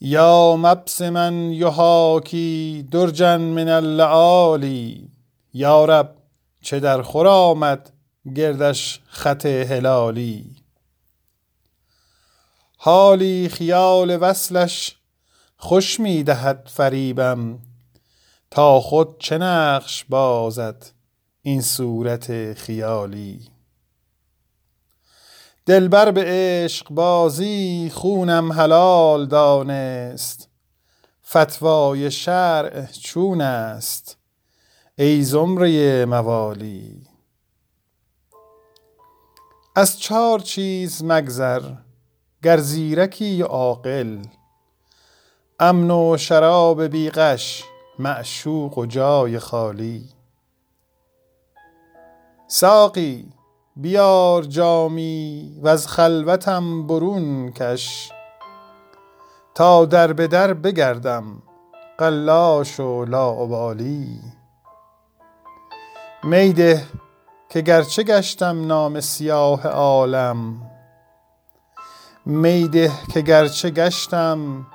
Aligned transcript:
یا 0.00 0.56
مبسما 0.56 1.52
یحاکی 1.52 2.88
درجا 2.90 3.38
من 3.38 3.68
اللآلی 3.68 5.10
یا 5.54 5.84
رب 5.84 6.16
چه 6.62 6.80
در 6.80 7.02
خور 7.02 7.28
آمد 7.28 7.92
گردش 8.36 9.00
خط 9.06 9.46
هلالی. 9.46 10.56
حالی 12.76 13.48
خیال 13.48 14.18
وصلش 14.20 14.96
خوش 15.56 16.00
می 16.00 16.22
دهد 16.22 16.70
فریبم 16.72 17.58
تا 18.50 18.80
خود 18.80 19.18
چه 19.18 19.38
نقش 19.38 20.04
بازد 20.04 20.86
این 21.42 21.62
صورت 21.62 22.54
خیالی. 22.54 23.55
دلبر 25.66 26.10
به 26.10 26.24
عشقبازی 26.26 27.90
خونم 27.94 28.52
حلال 28.52 29.26
دانست. 29.26 30.48
فتوای 31.28 32.10
شرع 32.10 32.86
چون 32.86 33.40
است 33.40 34.18
ای 34.98 35.22
زمره 35.22 36.04
موالی. 36.04 37.06
از 39.76 40.00
چار 40.00 40.38
چیز 40.38 41.04
مگذر 41.04 41.62
گر 42.42 42.58
زیرکی 42.58 43.42
عاقل. 43.42 44.18
امن 45.60 45.90
و 45.90 46.16
شراب 46.16 46.82
بی 46.82 47.10
غش 47.10 47.64
معشوق 47.98 48.78
و 48.78 48.86
جای 48.86 49.38
خالی. 49.38 50.08
ساقی 52.48 53.32
بیار 53.78 54.42
جامی 54.42 55.52
وز 55.62 55.86
خلوتم 55.86 56.86
برون 56.86 57.52
کش. 57.52 58.12
تا 59.54 59.84
در 59.84 60.12
به 60.12 60.26
در 60.26 60.54
بگردم 60.54 61.42
قلاش 61.98 62.80
و 62.80 63.04
لاابالی. 63.04 64.20
می 66.24 66.52
ده 66.52 66.84
که 67.48 67.60
گرچه 67.60 68.02
گشتم 68.02 68.66
نامه 68.66 69.00
سیاه 69.00 69.66
عالم 69.66 70.62
می 72.26 72.68
ده 72.68 72.92
که 73.14 73.20
گرچه 73.20 73.70
گشتم 73.70 74.66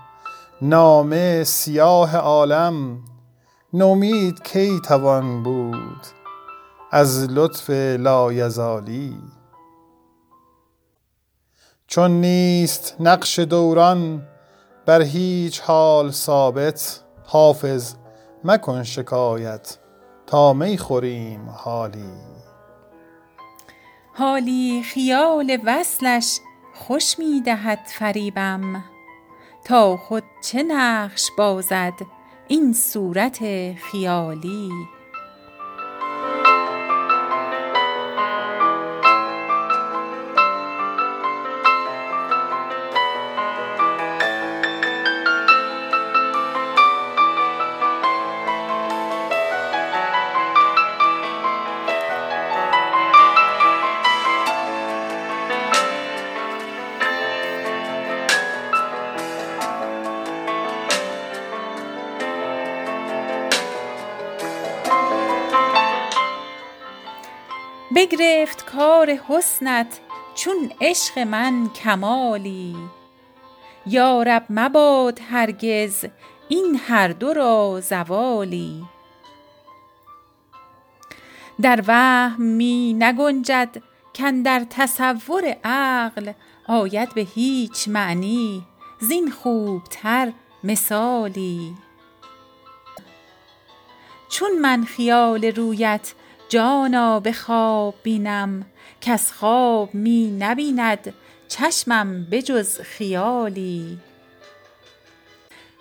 نامه 0.61 1.43
سیاه 1.43 2.17
عالم. 2.17 2.99
نومید 3.73 4.43
کی 4.43 4.79
توان 4.79 5.43
بود؟ 5.43 6.20
از 6.93 7.27
لطف 7.31 7.69
لایزالی. 7.99 9.17
چون 11.87 12.11
نیست 12.11 12.95
نقش 12.99 13.39
دوران 13.39 14.27
بر 14.85 15.01
هیچ 15.01 15.61
حال 15.61 16.11
ثابت 16.11 17.03
حافظ 17.25 17.93
مکن 18.43 18.83
شکایت 18.83 19.77
تا 20.27 20.53
می 20.53 20.77
خوریم 20.77 21.49
حالی. 21.49 22.13
حالی 24.13 24.83
خیال 24.83 25.57
وصلش 25.65 26.39
خوش 26.73 27.19
می 27.19 27.41
دهد 27.45 27.79
فریبم. 27.85 28.83
تا 29.65 29.97
خود 29.97 30.23
چه 30.43 30.63
نقش 30.63 31.29
بازد 31.37 31.93
این 32.47 32.73
صورت 32.73 33.39
خیالی. 33.73 34.69
بگرفت 67.95 68.65
کار 68.65 69.09
حسنت 69.09 69.99
چون 70.35 70.71
عشق 70.81 71.19
من 71.19 71.69
کمالی. 71.83 72.75
یا 73.85 74.23
رب 74.23 74.45
مباد 74.49 75.19
هرگز 75.31 76.05
این 76.49 76.79
هر 76.87 77.07
دو 77.07 77.33
را 77.33 77.81
زوالی. 77.81 78.85
در 81.61 81.83
وهم 81.87 82.41
می 82.41 82.93
نگنجد 82.93 83.81
کاندر 84.17 84.65
تصور 84.69 85.57
عقل 85.63 86.31
آید 86.67 87.13
به 87.13 87.21
هیچ 87.21 87.87
معنی 87.87 88.63
زین 88.99 89.31
خوبتر 89.31 90.33
مثالی. 90.63 91.75
چون 94.29 94.59
من 94.59 94.83
خیال 94.83 95.45
رویت 95.45 96.13
جانا 96.51 97.19
به 97.19 97.31
خواب 97.31 97.95
بینم 98.03 98.65
کز 99.01 99.31
خواب 99.31 99.93
می 99.93 100.31
نبیند 100.39 101.13
چشمم 101.47 102.25
به 102.29 102.41
جز 102.41 102.79
خیالی. 102.79 103.97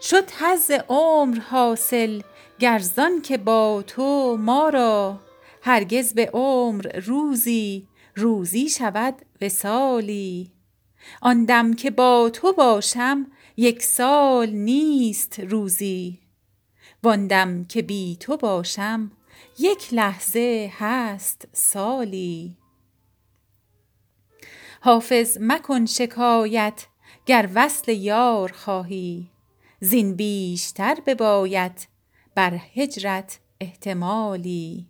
شد 0.03 0.31
حظ 0.31 0.71
عمر 0.89 1.39
حاصل 1.39 2.21
گر 2.59 2.79
زانک 2.79 3.33
با 3.33 3.85
تو 3.87 4.37
ما 4.37 4.69
را 4.69 5.21
هرگز 5.63 6.15
به 6.15 6.31
عمر 6.33 7.01
روزی 7.07 7.89
روزی 8.17 8.69
شود 8.69 9.15
وصالی. 9.43 10.51
آن 11.23 11.45
دم 11.45 11.75
که 11.75 11.91
با 11.91 12.31
تو 12.33 12.53
باشم 12.53 13.27
یک 13.57 13.83
سال 13.83 14.51
نیست 14.51 15.41
روزی. 15.41 16.19
وان 17.03 17.27
دم 17.27 17.65
که 17.65 17.83
بی 17.83 18.17
تو 18.21 18.37
باشم 18.37 19.11
یک 19.59 19.95
لحظه 19.95 20.73
هست 20.79 21.49
سالی. 21.53 22.57
حافظ 24.81 25.39
مکن 25.41 25.87
شکایت 25.87 26.87
گر 27.27 27.49
وصل 27.55 27.93
یار 27.93 28.53
خواهی. 28.53 29.31
زین 29.81 30.17
بیشتر 30.17 30.99
بباید 31.07 31.89
بر 32.35 32.61
هجرت 32.75 33.41
احتمالی. 33.61 34.87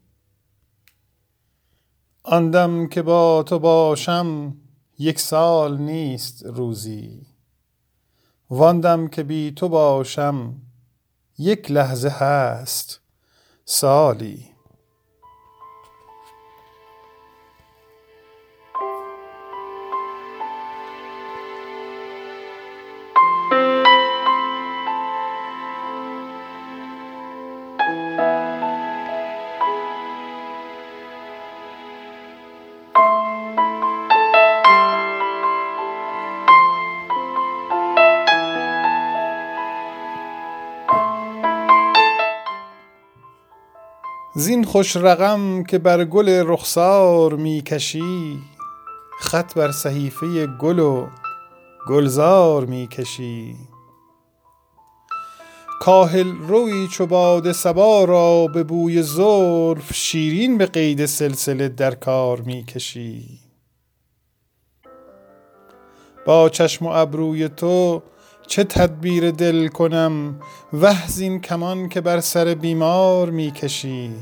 آن 2.23 2.51
دم 2.51 2.87
که 2.87 3.03
با 3.03 3.43
تو 3.43 3.59
باشم 3.59 4.57
یک 4.99 5.19
سال 5.21 5.79
نیست 5.79 6.47
روزی. 6.47 7.27
وان 8.51 8.81
دم 8.81 9.09
که 9.09 9.23
بی 9.23 9.53
تو 9.53 9.69
باشم 9.69 10.55
یک 11.39 11.71
لحظه 11.71 12.09
هست 12.09 13.01
سالی 13.73 14.50
زین 44.41 44.65
خوش 44.65 44.97
رقم 44.97 45.65
که 45.65 45.79
بر 45.79 46.05
گل 46.05 46.29
رخسار 46.29 47.35
می 47.35 47.63
کشی 47.63 48.39
خط 49.21 49.55
بر 49.55 49.73
صحیفه 49.73 50.47
گل 50.47 50.79
و 50.79 51.07
گلزار 51.89 52.65
می 52.65 52.89
کشی. 52.89 53.57
کاهل 55.81 56.33
روی 56.49 56.89
چو 56.89 57.07
باد 57.07 57.53
صبا 57.53 58.05
را 58.05 58.47
به 58.47 58.63
بوی 58.63 59.03
زلف 59.03 59.93
شیرین 59.95 60.59
به 60.59 60.67
قید 60.67 61.07
سلسله 61.07 61.69
در 61.69 61.95
کار 61.95 62.41
می 62.41 62.65
کشی. 62.65 63.39
با 66.27 66.49
چشم 66.49 66.87
و 66.87 66.89
ابروی 66.89 67.49
تو 67.49 68.03
چه 68.51 68.65
تدبیر 68.65 69.31
دل 69.31 69.69
کنم 69.69 70.41
وه 70.73 71.07
زین 71.07 71.41
کمان 71.41 71.89
که 71.89 72.01
بر 72.01 72.21
سر 72.21 72.55
بیمار 72.55 73.31
می 73.31 73.51
کشی 73.51 74.15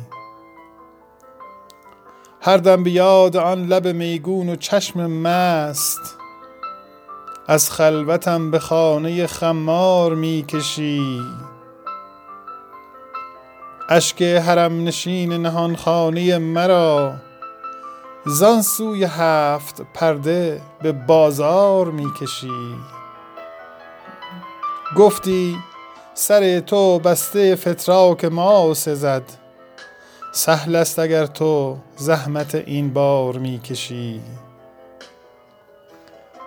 هر 2.40 2.56
دم 2.56 2.82
به 2.82 2.90
یاد 2.90 3.36
آن 3.36 3.66
لب 3.66 3.86
میگون 3.86 4.48
و 4.48 4.56
چشم 4.56 5.06
مست 5.06 6.16
از 7.46 7.70
خلوتم 7.70 8.50
به 8.50 8.58
خانه 8.58 9.26
خمار 9.26 10.14
می 10.14 10.44
کشی 10.48 11.20
اشک 13.88 14.22
حرم 14.22 14.84
نشین 14.84 15.32
نهان 15.32 15.76
خانه 15.76 16.38
مرا 16.38 17.14
زان 18.26 18.62
سوی 18.62 19.04
هفت 19.04 19.82
پرده 19.94 20.60
به 20.82 20.92
بازار 20.92 21.90
می 21.90 22.06
کشی 22.20 22.74
گفتی 24.96 25.58
سر 26.14 26.60
تو 26.60 26.98
بسته 26.98 27.56
فتراک 27.56 28.24
ما 28.24 28.74
سزد. 28.74 29.22
سهل 30.32 30.76
است 30.76 30.98
اگر 30.98 31.26
تو 31.26 31.76
زحمت 31.96 32.54
این 32.54 32.92
بار 32.92 33.38
می 33.38 33.58
کشی 33.58 34.20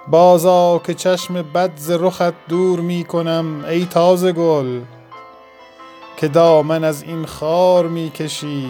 بازا 0.08 0.80
که 0.80 0.94
چشم 0.94 1.42
بد 1.42 1.72
ز 1.76 1.92
رخت 1.92 2.48
دور 2.50 2.80
می 2.80 3.04
کنم 3.04 3.66
ای 3.66 3.86
تازه 3.86 4.32
گل 4.32 4.80
که 6.18 6.28
دامن 6.28 6.84
از 6.84 7.04
این 7.04 7.26
خار 7.26 7.88
می 7.88 8.10
کشی 8.10 8.70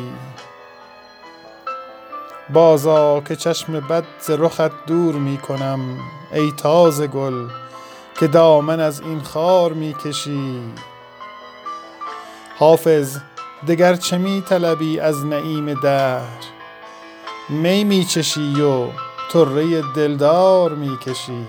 بازا 2.53 3.21
که 3.21 3.35
چشم 3.35 3.79
بد 3.79 4.03
ز 4.19 4.29
رخت 4.29 4.85
دور 4.85 5.15
می 5.15 5.38
کنم 5.38 5.97
ای 6.33 6.51
تازه 6.57 7.07
گل 7.07 7.60
که 8.21 8.27
دامن 8.27 8.79
از 8.79 9.00
این 9.01 9.21
خار 9.21 9.73
می 9.73 9.94
کشی 9.94 10.62
حافظ 12.57 13.18
دگر 13.68 13.95
چه 13.95 14.18
می 14.18 14.41
طلبی 14.41 15.00
از 15.00 15.25
نعیم 15.25 15.73
دهر؟ 15.73 16.44
می 17.50 17.83
می 17.83 18.06
چشی 18.06 18.62
و 18.62 18.88
طره 19.31 19.81
دلدار 19.95 20.75
می 20.75 20.97
کشی 20.97 21.47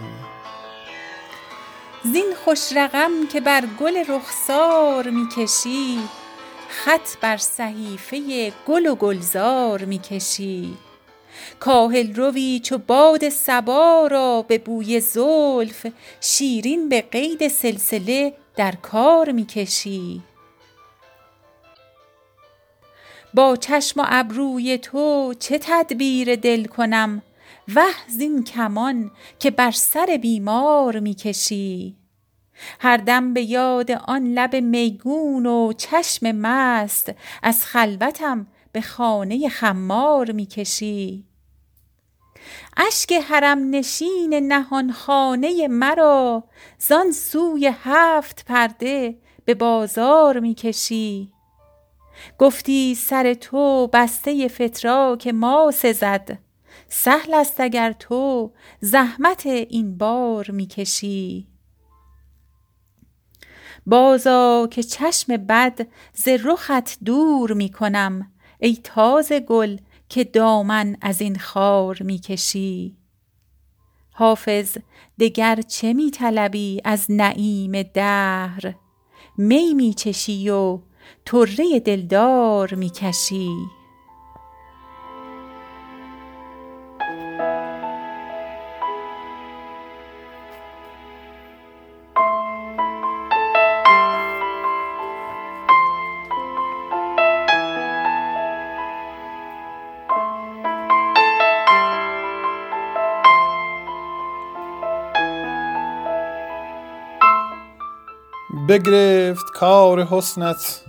زین 2.03 2.35
خوش 2.45 2.73
رقم 2.77 3.11
که 3.33 3.41
بر 3.41 3.63
گل 3.81 3.97
رخسار 4.09 5.11
می 5.11 5.29
کشی 5.37 5.99
خط 6.69 7.17
بر 7.21 7.37
صحیفه 7.37 8.53
گل 8.67 8.87
و 8.87 8.95
گلزار 8.95 9.85
می 9.85 9.99
کشی 9.99 10.77
کاهل 11.61 12.14
روی 12.14 12.61
چو 12.64 12.79
باد 12.79 13.29
صبا 13.29 14.06
را 14.06 14.43
به 14.43 14.58
بوی 14.58 15.00
زلف 15.00 15.87
شیرین 16.20 16.88
به 16.88 17.00
قید 17.00 17.49
سلسله 17.49 18.32
در 18.56 18.73
کار 18.73 19.32
می 19.32 19.46
کشی. 19.46 20.23
با 23.34 23.56
چشم 23.56 24.00
و 24.00 24.05
ابروی 24.08 24.79
تو 24.79 25.34
چه 25.38 25.58
تدبیر 25.58 26.37
دل 26.37 26.64
کنم؟ 26.64 27.23
وه 27.75 27.94
زین 28.08 28.44
کمان 28.44 29.11
که 29.38 29.50
بر 29.50 29.70
سر 29.70 30.19
بیمار 30.23 31.00
می 31.00 31.14
کشی. 31.14 31.96
هر 32.81 32.96
دم 32.96 33.34
به 33.34 33.43
یاد 33.43 33.90
آن 33.90 34.26
لب 34.26 34.56
میگون 34.56 35.46
و 35.46 35.73
چشم 35.73 36.32
مست 36.32 37.12
از 37.43 37.64
خلوتم 37.64 38.46
به 38.73 38.81
خانه 38.81 39.49
خمار 39.49 40.33
می 40.33 40.47
کشی 40.47 41.25
اشک 42.77 43.13
حرم 43.13 43.71
نشین 43.71 44.35
نهان 44.35 44.93
خانه 44.93 45.69
مرا 45.69 46.45
زان 46.79 47.13
سوی 47.13 47.71
هفت 47.83 48.45
پرده 48.45 49.19
به 49.45 49.55
بازار 49.55 50.41
می 50.41 50.55
کشی 50.55 51.33
گفتی 52.39 52.95
سر 52.95 53.35
تو 53.35 53.91
بسته 53.93 54.49
فتراک 54.49 55.27
ما 55.27 55.71
سزد 55.75 56.39
سهل 56.89 57.35
است 57.35 57.61
اگر 57.61 57.93
تو 57.93 58.53
زحمت 58.81 59.47
این 59.47 59.99
بار 59.99 60.51
می 60.51 60.67
کشی 60.67 61.49
بازآ 63.87 64.67
که 64.67 64.83
چشم 64.83 65.37
بد 65.37 65.87
ز 66.13 66.29
رخت 66.29 66.99
دور 67.05 67.53
می 67.53 67.69
کنم 67.69 68.31
ای 68.62 68.79
تازه 68.85 69.41
گل 69.41 69.76
که 70.09 70.25
دامن 70.25 70.97
از 71.00 71.20
این 71.20 71.38
خار 71.38 71.99
می 72.00 72.19
کشی. 72.19 72.97
حافظ 74.12 74.76
دگر 75.19 75.61
چه 75.61 75.93
می 75.93 76.11
طلبی 76.11 76.81
از 76.85 77.06
نعیم 77.09 77.82
دهر؟ 77.82 78.75
می 79.38 79.75
می 79.75 79.94
چشی 79.94 80.50
و 80.50 80.79
طره 81.25 81.81
دلدار 81.81 82.75
می 82.75 82.91
بگرفت 108.69 109.50
کار 109.55 110.03
حسنت 110.03 110.81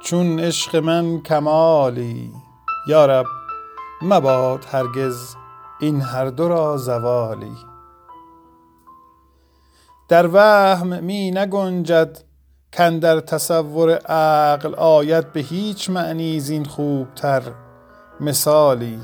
چون 0.00 0.40
عشق 0.40 0.76
من 0.76 1.22
کمالی. 1.22 2.32
یا 2.88 3.06
رب 3.06 3.26
مباد 4.02 4.66
هرگز 4.72 5.34
این 5.80 6.00
هر 6.00 6.26
دو 6.26 6.48
را 6.48 6.76
زوالی. 6.76 7.56
در 10.08 10.28
وهم 10.32 11.04
می 11.04 11.30
نگنجد 11.30 12.18
کاندر 12.76 13.20
تصور 13.20 13.90
عقل 13.90 14.74
آید 14.74 15.32
به 15.32 15.40
هیچ 15.40 15.90
معنی 15.90 16.40
زین 16.40 16.64
خوبتر 16.64 17.42
مثالی. 18.20 19.00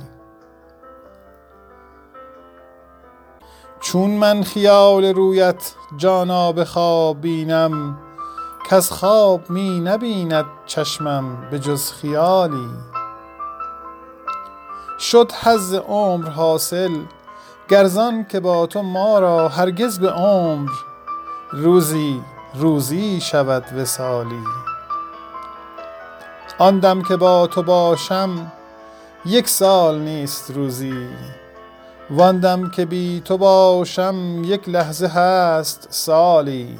چون 3.84 4.10
من 4.10 4.42
خیال 4.42 5.04
رویت 5.04 5.74
جانا 5.96 6.52
به 6.52 6.64
خواب 6.64 7.20
بینم 7.20 7.98
کز 8.70 8.90
خواب 8.90 9.50
می 9.50 9.80
نبیند 9.80 10.44
چشمم 10.66 11.50
به 11.50 11.58
جز 11.58 11.92
خیالی. 11.92 12.68
شد 14.98 15.32
حظ 15.32 15.74
عمر 15.74 16.28
حاصل 16.28 16.96
گر 17.68 17.84
زان 17.84 18.24
که 18.24 18.40
با 18.40 18.66
تو 18.66 18.82
ما 18.82 19.18
را 19.18 19.48
هرگز 19.48 19.98
به 19.98 20.10
عمر 20.10 20.70
روزی 21.52 22.22
روزی 22.54 23.20
شود 23.20 23.64
وصالی. 23.78 24.44
آن 26.58 26.78
دم 26.78 27.02
که 27.02 27.16
با 27.16 27.46
تو 27.46 27.62
باشم 27.62 28.52
یک 29.24 29.48
سال 29.48 29.98
نیست 29.98 30.50
روزی. 30.50 31.08
وان 32.16 32.40
دم 32.40 32.70
که 32.70 32.84
بی 32.84 33.22
تو 33.24 33.38
باشم 33.38 34.44
یک 34.44 34.68
لحظه 34.68 35.06
هست 35.06 35.86
سالی. 35.90 36.78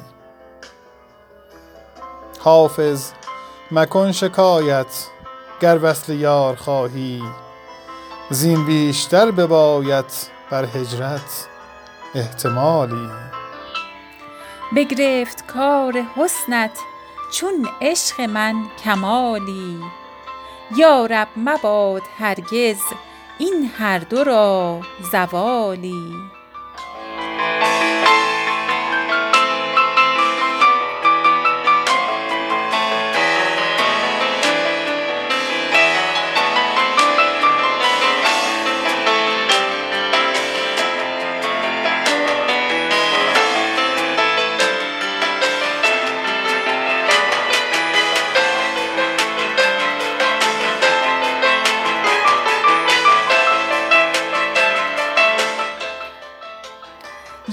حافظ 2.39 3.11
مکن 3.71 4.11
شکایت 4.11 4.85
گر 5.61 5.79
وصل 5.81 6.13
یار 6.13 6.55
خواهی. 6.55 7.23
زین 8.29 8.65
بیشتر 8.65 9.31
بباید 9.31 10.05
بر 10.51 10.65
هجرت 10.65 11.47
احتمالی. 12.15 13.09
بگرفت 14.75 15.47
کار 15.47 15.93
حسنت 16.15 16.79
چون 17.31 17.67
عشق 17.81 18.21
من 18.21 18.55
کمالی. 18.83 19.79
یا 20.77 21.05
رب 21.05 21.27
مباد 21.37 22.01
هرگز 22.17 22.79
این 23.37 23.71
هر 23.77 23.99
دو 23.99 24.23
را 24.23 24.79
زوالی. 25.11 26.13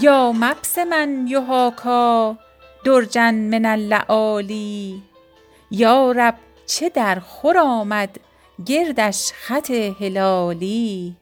یا 0.03 0.33
مبسما 0.33 1.07
یحاکیٰ 1.29 2.33
درجا 2.85 3.31
من 3.31 3.65
اللآلی 3.67 5.03
یا 5.71 6.13
رب 6.13 6.35
چه 6.67 6.89
در 6.89 7.21
خور 7.21 7.59
آمد 7.59 8.21
گردش 8.67 9.33
خط 9.35 9.71
هلالی. 9.71 11.17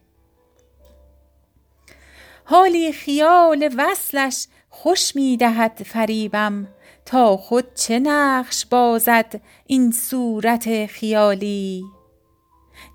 حالی 2.45 2.93
خیال 2.93 3.75
وصلش 3.77 4.47
خوش 4.69 5.17
می 5.17 5.37
دهد 5.37 5.83
فریبم 5.87 6.69
تا 7.07 7.37
خود 7.37 7.75
چه 7.75 7.99
نقش 7.99 8.67
بازد 8.67 9.41
این 9.67 9.93
صورت 9.93 10.87
خیالی. 10.87 11.85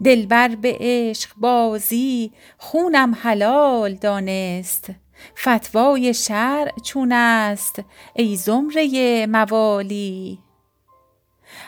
دلبر 0.03 0.47
به 0.47 0.77
عشق 0.79 1.29
بازی 1.37 2.31
خونم 2.57 3.17
حلال 3.21 3.95
دانست. 3.95 5.04
فتوای 5.39 6.13
شرع 6.13 6.71
چون 6.83 7.11
است 7.11 7.81
ای 8.15 8.35
زمره 8.35 9.25
موالی. 9.27 10.39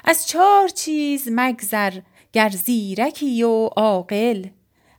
از 0.06 0.28
چار 0.28 0.68
چیز 0.68 1.28
مگذر 1.32 2.00
گر 2.34 2.50
زیرکی 2.50 3.44
و 3.44 3.66
عاقل. 3.66 4.46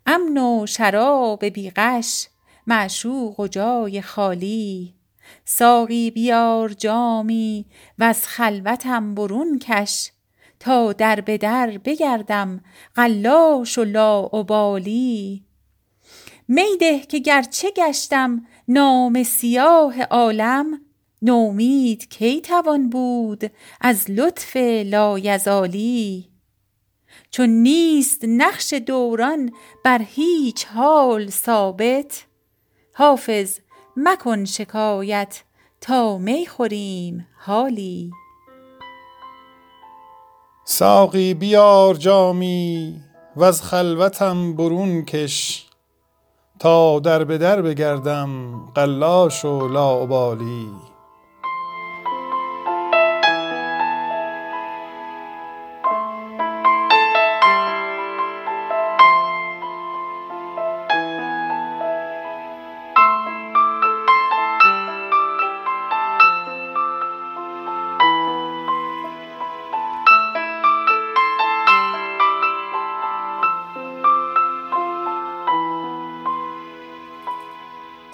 امن 0.07 0.38
و 0.38 0.67
شراب 0.67 1.45
بی 1.45 1.71
غش 1.76 2.28
معشوق 2.67 3.40
و 3.40 3.49
جای 3.49 4.02
خالی. 4.02 4.95
ساقی 5.45 6.11
بیار 6.11 6.69
جامی 6.69 7.67
وز 7.99 8.19
خلوتم 8.26 9.14
برون 9.14 9.59
کش. 9.59 10.11
تا 10.61 10.93
در 10.93 11.21
به 11.21 11.38
در 11.38 11.78
بگردم 11.85 12.61
قلاش 12.95 13.78
و 13.78 13.85
لاابالی. 13.85 15.48
می 16.49 16.76
ده 16.81 16.99
که 16.99 17.19
گرچه 17.19 17.71
گشتم 17.71 18.47
نامه 18.69 19.23
سیاه 19.23 20.02
عالم 20.02 20.81
نومید 21.23 22.09
کی 22.09 22.40
توان 22.40 22.90
بود 22.90 23.50
از 23.81 24.11
لطف 24.11 24.57
لایزالی. 24.85 26.28
چون 27.31 27.49
نیست 27.49 28.25
نقش 28.25 28.73
دوران 28.75 29.52
بر 29.85 30.02
هیچ 30.02 30.67
حال 30.67 31.31
ثابت 31.31 32.25
حافظ 32.93 33.59
مکن 33.97 34.45
شکایت 34.45 35.43
تا 35.81 36.19
می 36.19 36.47
خوریم 36.47 37.26
حالی. 37.38 38.11
ساقی 40.64 41.35
بیار 41.35 41.95
جامی 41.95 43.00
وز 43.37 43.61
خلوتم 43.61 44.57
برون 44.57 45.05
کش. 45.05 45.68
تا 46.59 46.99
در 46.99 47.25
به 47.25 47.38
در 47.38 47.62
بگردم 47.62 48.29
قلاش 48.75 49.45
و 49.45 49.69
لاابالی 49.69 50.71